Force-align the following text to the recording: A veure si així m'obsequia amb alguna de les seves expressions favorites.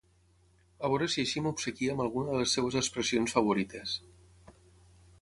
A 0.87 0.89
veure 0.93 1.07
si 1.15 1.25
així 1.25 1.43
m'obsequia 1.49 1.93
amb 1.97 2.05
alguna 2.05 2.33
de 2.33 2.41
les 2.41 2.57
seves 2.59 2.81
expressions 2.83 3.39
favorites. 3.39 3.99